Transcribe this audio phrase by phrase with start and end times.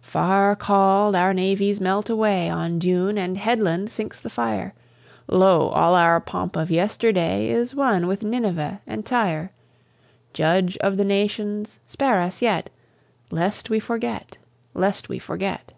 [0.00, 4.74] Far called our navies melt away On dune and headland sinks the fire
[5.26, 9.50] Lo, all our pomp of yesterday Is one with Nineveh and Tyre!
[10.32, 12.70] Judge of the Nations, spare us yet,
[13.32, 14.36] Lest we forget
[14.72, 15.72] lest we forget!